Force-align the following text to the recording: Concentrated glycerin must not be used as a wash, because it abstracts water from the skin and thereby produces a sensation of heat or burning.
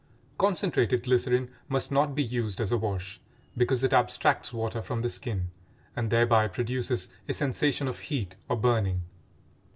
Concentrated 0.39 1.03
glycerin 1.03 1.51
must 1.69 1.91
not 1.91 2.15
be 2.15 2.23
used 2.23 2.59
as 2.59 2.71
a 2.71 2.77
wash, 2.79 3.21
because 3.55 3.83
it 3.83 3.93
abstracts 3.93 4.51
water 4.51 4.81
from 4.81 5.03
the 5.03 5.11
skin 5.11 5.51
and 5.95 6.09
thereby 6.09 6.47
produces 6.47 7.09
a 7.29 7.33
sensation 7.33 7.87
of 7.87 7.99
heat 7.99 8.35
or 8.49 8.55
burning. 8.57 9.03